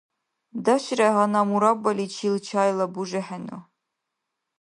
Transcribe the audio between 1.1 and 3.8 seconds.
гьанна мураббаличил чайла бужехӀену.